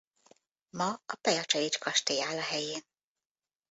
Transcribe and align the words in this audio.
Ma 0.69 0.89
a 1.05 1.15
Pejacsevich-kastély 1.21 2.21
áll 2.21 2.37
a 2.37 2.41
helyén. 2.41 2.83